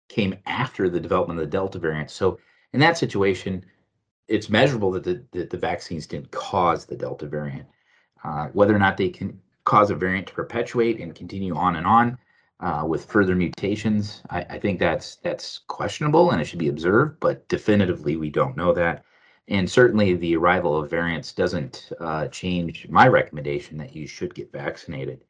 came 0.08 0.36
after 0.44 0.90
the 0.90 1.00
development 1.00 1.40
of 1.40 1.46
the 1.46 1.50
Delta 1.50 1.78
variant. 1.78 2.10
So 2.10 2.38
in 2.72 2.80
that 2.80 2.98
situation, 2.98 3.64
it's 4.30 4.48
measurable 4.48 4.92
that 4.92 5.02
the, 5.02 5.22
that 5.32 5.50
the 5.50 5.58
vaccines 5.58 6.06
didn't 6.06 6.30
cause 6.30 6.86
the 6.86 6.96
Delta 6.96 7.26
variant. 7.26 7.66
Uh, 8.22 8.46
whether 8.52 8.74
or 8.74 8.78
not 8.78 8.96
they 8.96 9.08
can 9.08 9.38
cause 9.64 9.90
a 9.90 9.94
variant 9.94 10.28
to 10.28 10.34
perpetuate 10.34 11.00
and 11.00 11.14
continue 11.14 11.54
on 11.56 11.76
and 11.76 11.86
on 11.86 12.16
uh, 12.60 12.84
with 12.86 13.04
further 13.06 13.34
mutations, 13.34 14.22
I, 14.30 14.42
I, 14.42 14.58
think 14.58 14.78
that's 14.78 15.16
that's 15.16 15.60
questionable 15.66 16.30
and 16.30 16.40
it 16.40 16.44
should 16.44 16.58
be 16.60 16.68
observed. 16.68 17.18
But 17.18 17.48
definitively, 17.48 18.16
we 18.16 18.30
don't 18.30 18.56
know 18.56 18.72
that. 18.74 19.04
And 19.48 19.68
certainly, 19.68 20.14
the 20.14 20.36
arrival 20.36 20.76
of 20.76 20.90
variants 20.90 21.32
doesn't 21.32 21.90
uh, 21.98 22.28
change 22.28 22.88
my 22.88 23.08
recommendation 23.08 23.78
that 23.78 23.96
you 23.96 24.06
should 24.06 24.34
get 24.34 24.52
vaccinated 24.52 25.24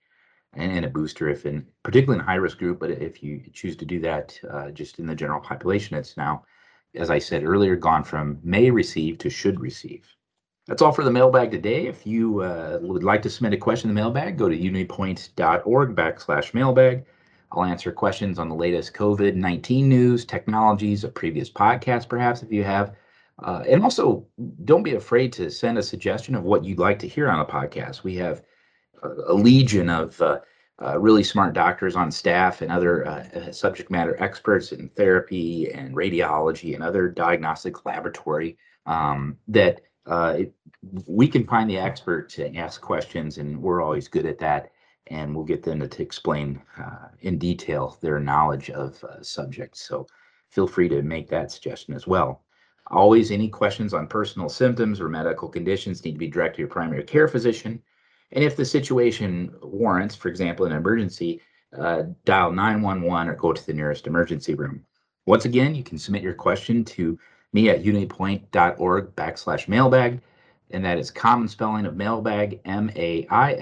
and, 0.53 0.73
and, 0.73 0.85
a 0.85 0.91
booster 0.91 1.31
if 1.31 1.47
in 1.47 1.67
particularly 1.85 2.21
in 2.21 2.27
high 2.27 2.35
risk 2.35 2.59
group. 2.59 2.81
But 2.81 2.91
if 2.91 3.23
you 3.23 3.43
choose 3.55 3.77
to 3.77 3.87
do 3.87 3.99
that 4.01 4.39
uh, 4.51 4.71
just 4.73 4.99
in 4.99 5.07
the 5.07 5.15
general 5.15 5.41
population, 5.41 5.97
it's 5.97 6.19
now 6.19 6.45
as 6.95 7.11
I 7.11 7.19
said 7.19 7.45
earlier, 7.45 7.77
gone 7.77 8.05
from 8.05 8.39
may 8.43 8.71
receive 8.71 9.19
to 9.19 9.31
should 9.31 9.61
receive. 9.61 10.07
That's 10.67 10.83
all 10.83 10.93
for 10.93 11.05
the 11.05 11.11
mailbag 11.11 11.51
today. 11.51 11.87
If 11.87 12.07
you 12.07 12.43
uh, 12.43 12.79
would 12.83 13.03
like 13.03 13.23
to 13.23 13.31
submit 13.31 13.55
a 13.55 13.57
question 13.57 13.91
in 13.91 13.95
the 13.95 14.01
mailbag, 14.01 14.39
go 14.39 14.49
to 14.49 14.57
unitypoint.org 14.57 15.97
backslash 15.97 16.55
mailbag. 16.55 17.05
I'll 17.53 17.65
answer 17.65 17.91
questions 17.91 18.39
on 18.39 18.49
the 18.49 18.55
latest 18.55 18.95
COVID 18.95 19.35
19 19.35 19.89
news, 19.89 20.25
technologies, 20.25 21.03
a 21.03 21.09
previous 21.09 21.51
podcast, 21.51 22.09
perhaps, 22.09 22.43
if 22.43 22.53
you 22.53 22.63
have. 22.63 22.95
Uh, 23.43 23.65
and 23.69 23.83
also, 23.83 24.27
don't 24.65 24.83
be 24.83 24.95
afraid 24.95 25.33
to 25.33 25.51
send 25.51 25.79
a 25.79 25.83
suggestion 25.83 26.35
of 26.35 26.45
what 26.45 26.65
you'd 26.65 26.79
like 26.79 26.99
to 27.01 27.09
hear 27.09 27.29
on 27.29 27.41
a 27.41 27.45
podcast. 27.45 28.05
We 28.05 28.15
have 28.17 28.43
a, 29.03 29.09
a 29.29 29.35
legion 29.35 29.89
of 29.89 30.21
uh, 30.21 30.41
uh, 30.83 30.99
really 30.99 31.23
smart 31.23 31.53
doctors 31.53 31.97
on 31.97 32.11
staff 32.11 32.63
and 32.63 32.73
other 32.73 33.07
uh, 33.07 33.29
uh, 33.35 33.53
subject 33.53 33.91
matter 33.91 34.17
experts 34.23 34.73
in 34.73 34.89
therapy 34.91 35.71
and 35.73 35.95
radiology 35.95 36.75
and 36.75 36.83
other 36.83 37.09
diagnostic 37.09 37.85
laboratory 37.85 38.57
um, 38.87 39.37
that 39.49 39.83
uh, 40.07 40.37
it, 40.39 40.55
we 41.07 41.29
can 41.29 41.47
find 41.47 41.69
the 41.69 41.79
expert 41.79 42.31
to 42.31 42.55
ask 42.57 42.81
questions, 42.81 43.39
and 43.39 43.61
we're 43.61 43.83
always 43.83 44.09
good 44.09 44.27
at 44.27 44.39
that. 44.39 44.73
And 45.09 45.35
we'll 45.35 45.45
get 45.45 45.65
them 45.65 45.81
to, 45.81 45.89
to 45.89 46.03
explain 46.03 46.63
uh, 46.79 47.09
in 47.21 47.37
detail 47.37 47.99
their 48.01 48.21
knowledge 48.21 48.71
of 48.71 49.05
subjects. 49.23 49.87
So 49.87 50.07
feel 50.51 50.69
free 50.69 50.89
to 50.89 51.03
make 51.03 51.29
that 51.31 51.51
suggestion 51.51 51.95
as 51.95 52.07
well. 52.07 52.43
Always, 52.91 53.31
any 53.31 53.49
questions 53.49 53.95
on 53.95 54.07
personal 54.07 54.49
symptoms 54.49 55.01
or 55.01 55.09
medical 55.09 55.49
conditions 55.49 56.05
need 56.05 56.13
to 56.13 56.19
be 56.19 56.29
directed 56.29 56.57
to 56.57 56.61
your 56.61 56.69
primary 56.69 57.05
care 57.05 57.29
physician. 57.29 57.83
And 58.33 58.45
if 58.45 58.57
the 58.57 58.65
situation 58.65 59.55
warrants, 59.63 60.15
for 60.15 60.29
example, 60.29 60.67
an 60.67 60.73
emergency, 60.73 61.41
uh, 61.77 62.05
dial 62.25 62.53
911 62.53 63.29
or 63.29 63.35
go 63.37 63.53
to 63.53 63.67
the 63.67 63.73
nearest 63.73 64.07
emergency 64.07 64.55
room. 64.55 64.85
Once 65.27 65.45
again, 65.45 65.75
you 65.75 65.85
can 65.85 65.99
submit 65.99 66.23
your 66.23 66.35
question 66.35 66.85
to 66.85 67.19
me 67.53 67.69
at 67.69 67.83
unitypoint.org 67.83 69.15
backslash 69.15 69.69
mailbag, 69.69 70.21
and 70.71 70.85
that 70.85 70.99
is 70.99 71.11
common 71.11 71.49
spelling 71.49 71.87
of 71.87 71.97
mailbag, 71.97 72.61
M 72.65 72.91
A 72.97 73.27
I 73.31 73.53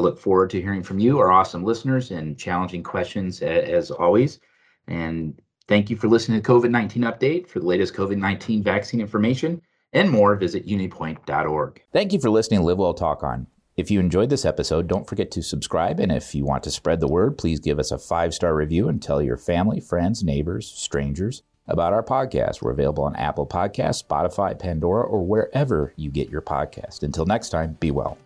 look 0.00 0.18
forward 0.18 0.50
to 0.50 0.62
hearing 0.62 0.82
from 0.82 0.98
you, 0.98 1.18
our 1.18 1.30
awesome 1.30 1.64
listeners, 1.64 2.10
and 2.10 2.38
challenging 2.38 2.82
questions 2.82 3.42
as 3.42 3.90
always. 3.90 4.40
And 4.86 5.40
thank 5.68 5.90
you 5.90 5.96
for 5.96 6.08
listening 6.08 6.40
to 6.40 6.48
COVID 6.48 6.70
19 6.70 7.02
Update. 7.02 7.48
For 7.48 7.60
the 7.60 7.66
latest 7.66 7.94
COVID 7.94 8.16
19 8.16 8.62
vaccine 8.62 9.00
information 9.00 9.60
and 9.92 10.10
more, 10.10 10.34
visit 10.36 10.66
unitypoint.org. 10.66 11.82
Thank 11.92 12.12
you 12.12 12.20
for 12.20 12.30
listening 12.30 12.60
to 12.60 12.66
Live 12.66 12.78
Well 12.78 12.94
Talk 12.94 13.22
On. 13.22 13.46
If 13.76 13.90
you 13.90 14.00
enjoyed 14.00 14.28
this 14.28 14.44
episode, 14.44 14.86
don't 14.86 15.06
forget 15.06 15.30
to 15.32 15.42
subscribe. 15.42 15.98
And 15.98 16.12
if 16.12 16.34
you 16.34 16.44
want 16.44 16.62
to 16.64 16.70
spread 16.70 17.00
the 17.00 17.08
word, 17.08 17.38
please 17.38 17.58
give 17.58 17.78
us 17.78 17.90
a 17.90 17.98
five 17.98 18.34
star 18.34 18.54
review 18.54 18.88
and 18.88 19.02
tell 19.02 19.22
your 19.22 19.38
family, 19.38 19.80
friends, 19.80 20.22
neighbors, 20.22 20.68
strangers 20.68 21.42
about 21.66 21.92
our 21.92 22.02
podcast. 22.02 22.60
We're 22.60 22.72
available 22.72 23.04
on 23.04 23.16
Apple 23.16 23.46
Podcasts, 23.46 24.04
Spotify, 24.04 24.58
Pandora, 24.58 25.04
or 25.04 25.24
wherever 25.24 25.94
you 25.96 26.10
get 26.10 26.28
your 26.28 26.42
podcast. 26.42 27.02
Until 27.02 27.24
next 27.24 27.48
time, 27.48 27.78
be 27.80 27.90
well. 27.90 28.18